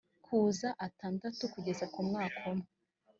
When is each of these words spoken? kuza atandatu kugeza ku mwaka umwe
kuza 0.25 0.67
atandatu 0.87 1.41
kugeza 1.53 1.85
ku 1.93 1.99
mwaka 2.07 2.39
umwe 2.51 2.67